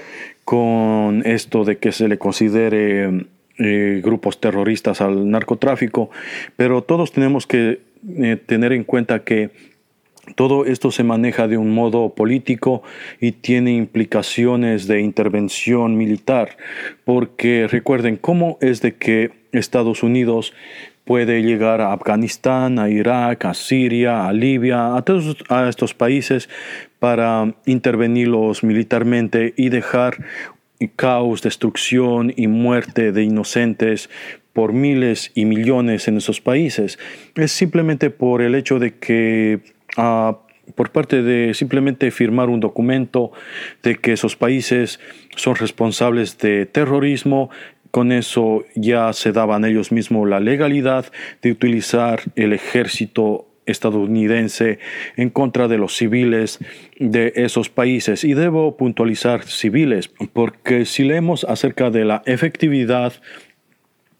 [0.44, 3.26] con esto de que se le considere
[3.58, 6.10] eh, grupos terroristas al narcotráfico,
[6.56, 7.80] pero todos tenemos que
[8.18, 9.50] eh, tener en cuenta que
[10.34, 12.82] todo esto se maneja de un modo político
[13.20, 16.56] y tiene implicaciones de intervención militar,
[17.04, 20.52] porque recuerden cómo es de que Estados Unidos
[21.04, 26.48] puede llegar a Afganistán, a Irak, a Siria, a Libia, a todos a estos países
[26.98, 30.24] para intervenirlos militarmente y dejar
[30.96, 34.10] caos, destrucción y muerte de inocentes
[34.52, 36.98] por miles y millones en esos países.
[37.34, 39.60] Es simplemente por el hecho de que
[39.96, 43.32] por parte de simplemente firmar un documento
[43.82, 45.00] de que esos países
[45.36, 47.50] son responsables de terrorismo.
[47.90, 51.06] Con eso ya se daban ellos mismos la legalidad
[51.42, 54.78] de utilizar el ejército estadounidense
[55.16, 56.58] en contra de los civiles
[56.98, 58.24] de esos países.
[58.24, 63.14] Y debo puntualizar civiles, porque si leemos acerca de la efectividad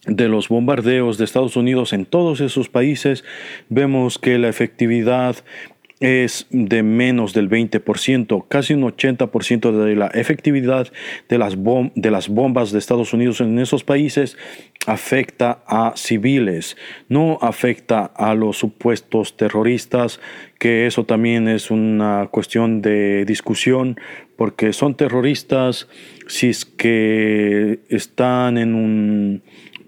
[0.06, 3.24] de los bombardeos de Estados Unidos en todos esos países,
[3.68, 5.36] vemos que la efectividad
[6.00, 10.88] es de menos del 20%, casi un 80% de la efectividad
[11.28, 11.56] de las,
[11.94, 14.36] de las bombas de Estados Unidos en esos países
[14.86, 16.76] afecta a civiles,
[17.08, 20.20] no afecta a los supuestos terroristas,
[20.58, 23.98] que eso también es una cuestión de discusión,
[24.36, 25.88] porque son terroristas
[26.26, 29.42] si es que están en un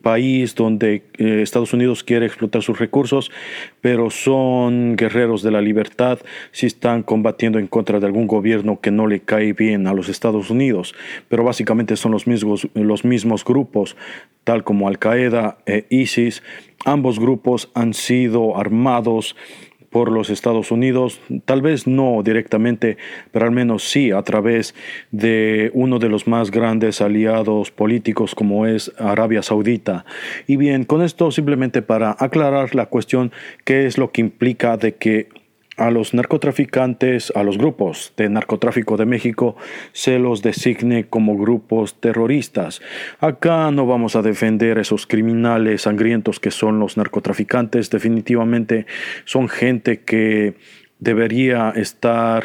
[0.07, 3.33] país donde eh, Estados Unidos quiere explotar sus recursos,
[3.81, 6.21] pero son guerreros de la libertad
[6.53, 10.09] si están combatiendo en contra de algún gobierno que no le cae bien a los
[10.09, 10.95] Estados Unidos.
[11.29, 13.97] Pero básicamente son los mismos, los mismos grupos,
[14.45, 16.45] tal como Al Qaeda e ISIS.
[16.85, 19.35] Ambos grupos han sido armados
[19.97, 22.99] por los Estados Unidos, tal vez no directamente,
[23.33, 24.75] pero al menos sí a través
[25.11, 30.05] de uno de los más grandes aliados políticos como es Arabia Saudita.
[30.47, 33.33] Y bien, con esto simplemente para aclarar la cuestión,
[33.65, 35.31] qué es lo que implica de que
[35.77, 39.57] a los narcotraficantes, a los grupos de narcotráfico de México,
[39.93, 42.81] se los designe como grupos terroristas.
[43.20, 48.87] Acá no vamos a defender esos criminales sangrientos que son los narcotraficantes, definitivamente
[49.24, 50.55] son gente que
[50.99, 52.45] debería estar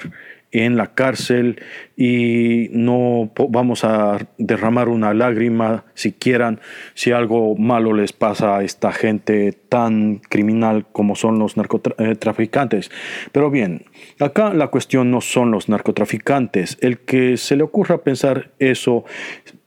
[0.51, 1.61] en la cárcel
[1.95, 6.59] y no vamos a derramar una lágrima si quieran
[6.93, 12.91] si algo malo les pasa a esta gente tan criminal como son los narcotraficantes.
[13.31, 13.85] Pero bien,
[14.19, 16.77] acá la cuestión no son los narcotraficantes.
[16.81, 19.05] El que se le ocurra pensar eso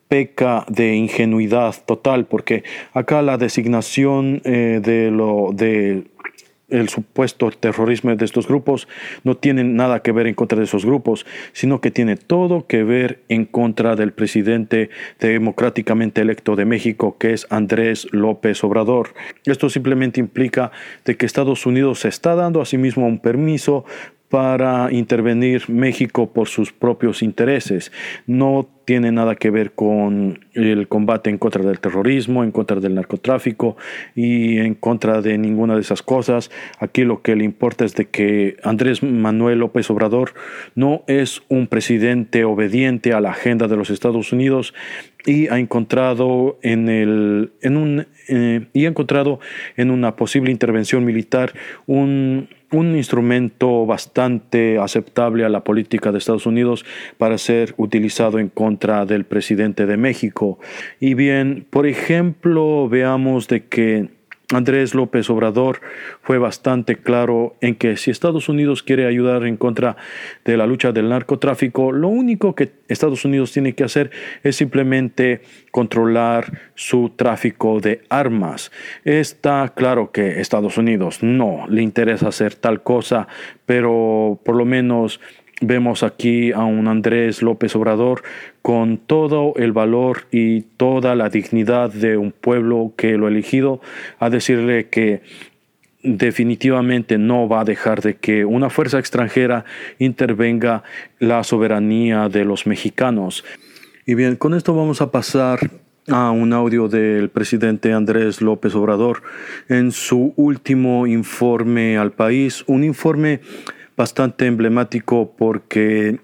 [0.09, 2.63] peca de ingenuidad total porque
[2.93, 6.05] acá la designación eh, de lo de
[6.69, 8.89] el supuesto terrorismo de estos grupos
[9.23, 12.85] no tiene nada que ver en contra de esos grupos, sino que tiene todo que
[12.85, 14.91] ver en contra del presidente
[15.21, 19.15] democráticamente electo de México, que es Andrés López Obrador.
[19.45, 20.73] Esto simplemente implica
[21.05, 23.85] de que Estados Unidos se está dando a sí mismo un permiso
[24.35, 27.93] para intervenir México por sus propios intereses.
[28.27, 32.97] No tiene nada que ver con el combate en contra del terrorismo, en contra del
[32.97, 33.77] narcotráfico
[34.17, 36.51] y en contra de ninguna de esas cosas.
[36.81, 40.35] Aquí lo que le importa es de que Andrés Manuel López Obrador
[40.75, 44.75] no es un presidente obediente a la agenda de los Estados Unidos
[45.27, 49.39] y ha encontrado en el en un eh, y ha encontrado
[49.77, 51.55] en una posible intervención militar
[51.87, 56.85] un un instrumento bastante aceptable a la política de Estados Unidos
[57.19, 60.59] para ser utilizado en contra del presidente de México.
[60.99, 64.09] Y bien, por ejemplo, veamos de que
[64.53, 65.81] Andrés López Obrador
[66.23, 69.97] fue bastante claro en que si Estados Unidos quiere ayudar en contra
[70.45, 74.11] de la lucha del narcotráfico, lo único que Estados Unidos tiene que hacer
[74.43, 75.41] es simplemente
[75.71, 78.71] controlar su tráfico de armas.
[79.05, 83.27] Está claro que Estados Unidos no le interesa hacer tal cosa,
[83.65, 85.21] pero por lo menos
[85.67, 88.23] Vemos aquí a un Andrés López Obrador
[88.61, 93.81] con todo el valor y toda la dignidad de un pueblo que lo ha elegido
[94.19, 95.23] a decirle que
[96.03, 99.65] definitivamente no va a dejar de que una fuerza extranjera
[99.99, 100.83] intervenga
[101.19, 103.43] la soberanía de los mexicanos.
[104.05, 105.71] Y bien, con esto vamos a pasar
[106.09, 109.23] a un audio del presidente Andrés López Obrador
[109.71, 113.41] en su último informe al país, un informe
[113.97, 116.19] bastante emblemático porque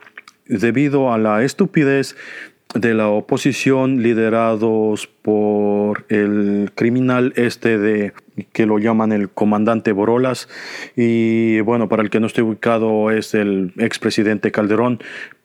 [0.47, 2.17] debido a la estupidez
[2.75, 8.13] de la oposición liderados por el criminal este de
[8.53, 10.49] que lo llaman el comandante Borolas
[10.97, 15.01] y bueno para el que no esté ubicado es el expresidente Calderón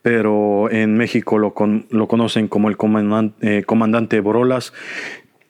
[0.06, 1.56] pero en México lo,
[1.90, 4.72] lo conocen como el comandante, eh, comandante Borolas.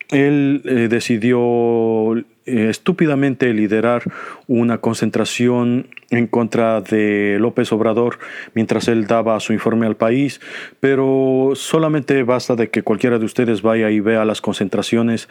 [0.07, 2.15] Él eh, decidió
[2.45, 4.03] eh, estúpidamente liderar
[4.47, 8.19] una concentración en contra de López Obrador
[8.53, 10.39] mientras él daba su informe al país,
[10.79, 15.27] pero solamente basta de que cualquiera de ustedes vaya y vea las concentraciones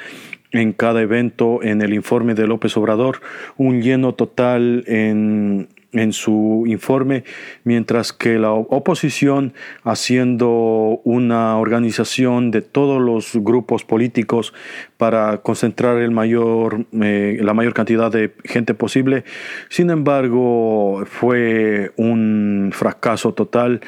[0.51, 3.21] en cada evento en el informe de López Obrador,
[3.57, 7.25] un lleno total en en su informe,
[7.65, 14.53] mientras que la oposición, haciendo una organización de todos los grupos políticos
[14.97, 19.25] para concentrar el mayor, eh, la mayor cantidad de gente posible,
[19.69, 23.81] sin embargo, fue un fracaso total.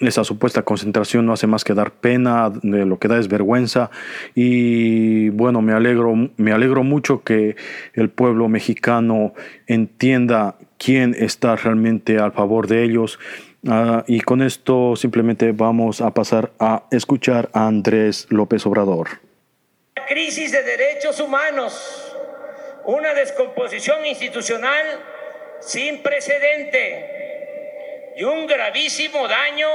[0.00, 3.90] Esa supuesta concentración no hace más que dar pena, de lo que da es vergüenza
[4.34, 7.56] y bueno, me alegro, me alegro mucho que
[7.94, 9.34] el pueblo mexicano
[9.66, 13.18] entienda quién está realmente a favor de ellos.
[13.66, 19.08] Ah, y con esto simplemente vamos a pasar a escuchar a Andrés López Obrador.
[20.06, 22.14] Crisis de derechos humanos,
[22.84, 24.84] una descomposición institucional
[25.60, 27.13] sin precedente
[28.16, 29.68] y un gravísimo daño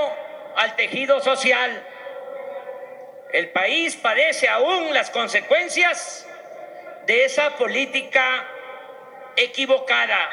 [0.56, 1.86] al tejido social.
[3.32, 6.28] El país padece aún las consecuencias
[7.06, 8.48] de esa política
[9.36, 10.30] equivocada.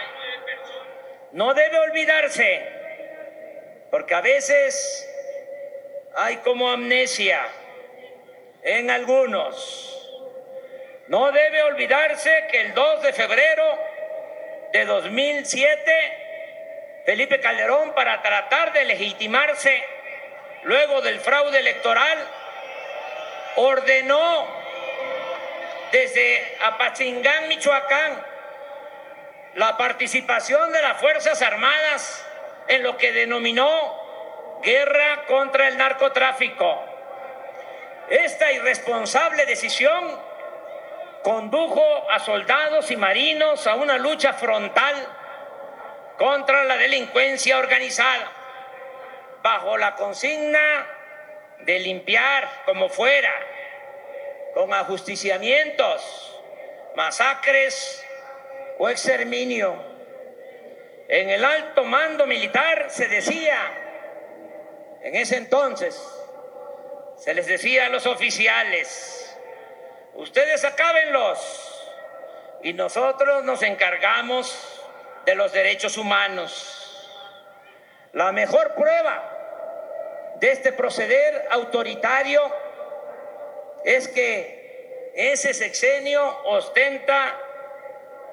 [1.32, 2.66] No debe olvidarse,
[3.90, 5.08] porque a veces
[6.16, 7.46] hay como amnesia
[8.62, 9.92] en algunos.
[11.08, 13.78] No debe olvidarse que el 2 de febrero
[14.72, 16.25] de 2007
[17.06, 19.84] Felipe Calderón para tratar de legitimarse
[20.64, 22.18] luego del fraude electoral,
[23.54, 24.48] ordenó
[25.92, 28.26] desde Apatzingán, Michoacán,
[29.54, 32.26] la participación de las Fuerzas Armadas
[32.66, 36.84] en lo que denominó guerra contra el narcotráfico.
[38.08, 40.20] Esta irresponsable decisión
[41.22, 44.96] condujo a soldados y marinos a una lucha frontal
[46.18, 48.32] contra la delincuencia organizada,
[49.42, 50.86] bajo la consigna
[51.60, 53.32] de limpiar como fuera,
[54.54, 56.40] con ajusticiamientos,
[56.94, 58.04] masacres
[58.78, 59.76] o exterminio.
[61.08, 63.58] En el alto mando militar se decía,
[65.02, 66.00] en ese entonces,
[67.16, 69.38] se les decía a los oficiales,
[70.14, 71.72] ustedes acábenlos
[72.62, 74.75] y nosotros nos encargamos
[75.26, 77.10] de los derechos humanos.
[78.12, 82.40] La mejor prueba de este proceder autoritario
[83.84, 87.38] es que ese sexenio ostenta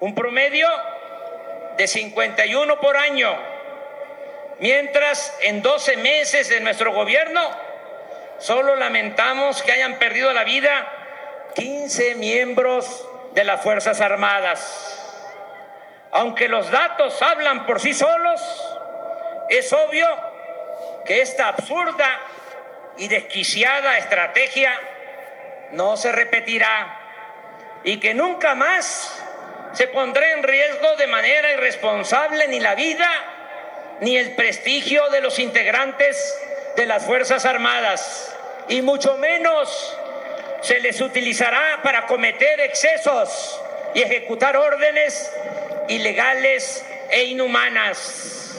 [0.00, 0.68] un promedio
[1.76, 3.36] de 51 por año,
[4.58, 7.40] mientras en 12 meses de nuestro gobierno
[8.38, 10.86] solo lamentamos que hayan perdido la vida
[11.54, 14.96] 15 miembros de las Fuerzas Armadas.
[16.12, 18.40] Aunque los datos hablan por sí solos,
[19.48, 20.06] es obvio
[21.04, 22.20] que esta absurda
[23.00, 24.78] y desquiciada estrategia
[25.72, 27.00] no se repetirá
[27.82, 29.24] y que nunca más
[29.72, 33.08] se pondrá en riesgo de manera irresponsable ni la vida
[34.00, 36.38] ni el prestigio de los integrantes
[36.76, 38.36] de las Fuerzas Armadas
[38.68, 39.96] y mucho menos
[40.60, 43.62] se les utilizará para cometer excesos
[43.94, 45.32] y ejecutar órdenes
[45.88, 48.58] ilegales e inhumanas.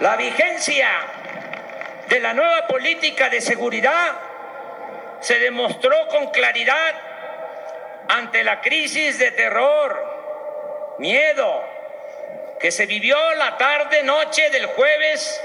[0.00, 0.90] La vigencia
[2.14, 4.12] de la nueva política de seguridad
[5.18, 6.94] se demostró con claridad
[8.06, 11.64] ante la crisis de terror, miedo,
[12.60, 15.42] que se vivió la tarde-noche del jueves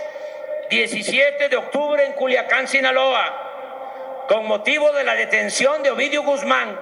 [0.70, 6.80] 17 de octubre en Culiacán, Sinaloa, con motivo de la detención de Ovidio Guzmán,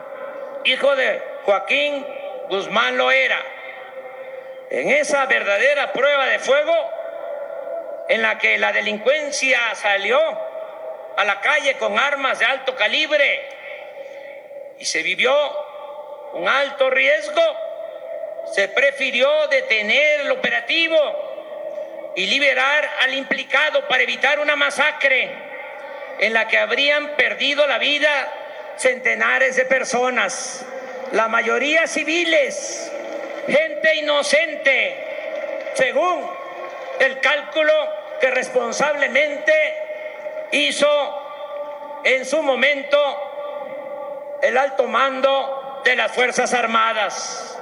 [0.66, 2.06] hijo de Joaquín
[2.50, 3.42] Guzmán Loera.
[4.70, 6.97] En esa verdadera prueba de fuego,
[8.10, 10.20] en la que la delincuencia salió
[11.18, 13.50] a la calle con armas de alto calibre
[14.80, 15.34] y se vivió
[16.34, 17.42] un alto riesgo,
[18.54, 25.32] se prefirió detener el operativo y liberar al implicado para evitar una masacre
[26.20, 28.34] en la que habrían perdido la vida
[28.78, 30.66] centenares de personas,
[31.12, 32.92] la mayoría civiles,
[33.48, 36.47] gente inocente, según
[37.00, 37.74] el cálculo
[38.20, 39.54] que responsablemente
[40.52, 42.98] hizo en su momento
[44.42, 47.60] el alto mando de las Fuerzas Armadas.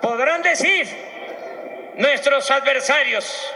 [0.00, 0.86] Podrán decir
[1.96, 3.52] nuestros adversarios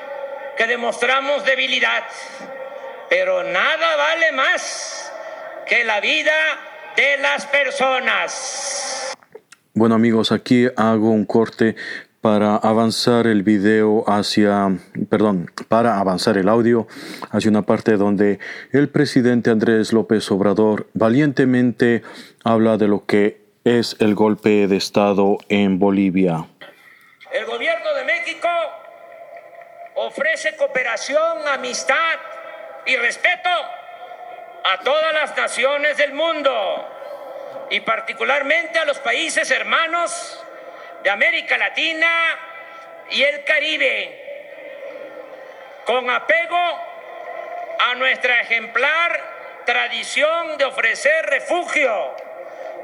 [0.57, 2.05] que demostramos debilidad,
[3.09, 5.13] pero nada vale más
[5.67, 6.33] que la vida
[6.97, 9.15] de las personas.
[9.75, 11.77] Bueno amigos, aquí hago un corte
[12.23, 14.69] para avanzar el video hacia,
[15.11, 16.87] perdón, para avanzar el audio
[17.33, 18.39] hacia una parte donde
[18.71, 22.03] el presidente Andrés López Obrador valientemente
[22.45, 26.47] habla de lo que es el golpe de Estado en Bolivia.
[27.33, 28.49] El gobierno de México
[29.97, 32.21] ofrece cooperación, amistad
[32.87, 33.51] y respeto
[34.73, 36.53] a todas las naciones del mundo
[37.69, 40.45] y particularmente a los países hermanos
[41.03, 42.39] de América Latina
[43.11, 44.19] y el Caribe,
[45.85, 46.81] con apego
[47.79, 49.21] a nuestra ejemplar
[49.67, 52.15] tradición de ofrecer refugio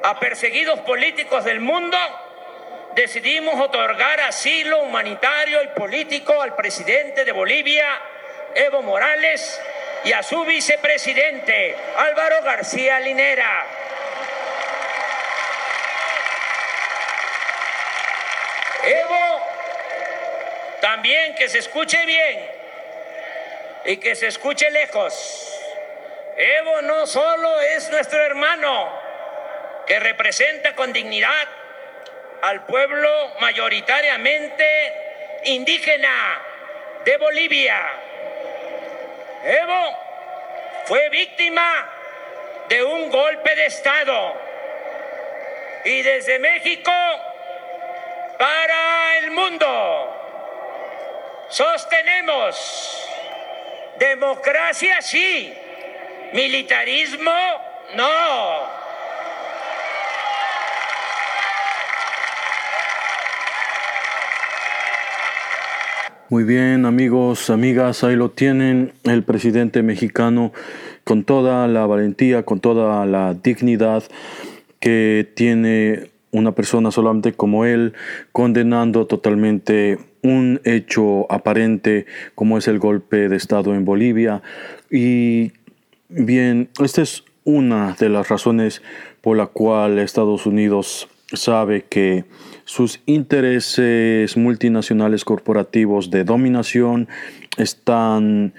[0.03, 1.97] a perseguidos políticos del mundo,
[2.95, 7.87] decidimos otorgar asilo humanitario y político al presidente de Bolivia,
[8.55, 9.61] Evo Morales,
[10.05, 13.67] y a su vicepresidente, Álvaro García Linera.
[18.85, 19.43] Evo,
[20.91, 22.51] también que se escuche bien
[23.85, 25.55] y que se escuche lejos.
[26.35, 28.91] Evo no solo es nuestro hermano,
[29.87, 31.47] que representa con dignidad
[32.41, 36.41] al pueblo mayoritariamente indígena
[37.05, 37.93] de Bolivia.
[39.45, 39.99] Evo
[40.87, 41.87] fue víctima
[42.71, 44.41] de un golpe de Estado
[45.85, 46.93] y desde México
[48.39, 50.18] para el mundo.
[51.51, 52.99] Sostenemos
[53.99, 55.51] democracia sí,
[56.35, 57.31] militarismo
[57.97, 58.79] no.
[66.29, 70.53] Muy bien amigos, amigas, ahí lo tienen el presidente mexicano
[71.05, 74.05] con toda la valentía, con toda la dignidad
[74.81, 77.95] que tiene una persona solamente como él,
[78.33, 84.43] condenando totalmente un hecho aparente como es el golpe de Estado en Bolivia.
[84.91, 85.53] Y
[86.09, 88.83] bien, esta es una de las razones
[89.21, 92.25] por la cual Estados Unidos sabe que
[92.65, 97.09] sus intereses multinacionales corporativos de dominación
[97.57, 98.55] están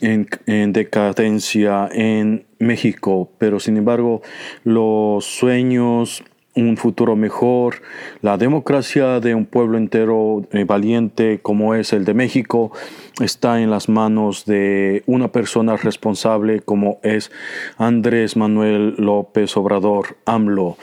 [0.00, 4.22] en, en, decadencia en México, pero sin embargo
[4.64, 6.24] los sueños
[6.56, 7.82] un futuro mejor,
[8.22, 12.72] la democracia de un pueblo entero eh, valiente como es el de México
[13.20, 17.30] está en las manos de una persona responsable como es
[17.76, 20.76] Andrés Manuel López Obrador AMLO.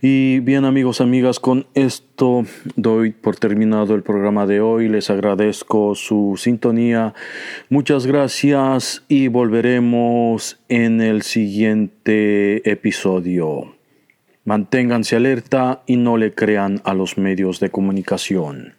[0.00, 2.44] Y bien amigos, amigas, con esto
[2.76, 4.88] doy por terminado el programa de hoy.
[4.88, 7.14] Les agradezco su sintonía.
[7.68, 13.74] Muchas gracias y volveremos en el siguiente episodio.
[14.44, 18.74] Manténganse alerta y no le crean a los medios de comunicación.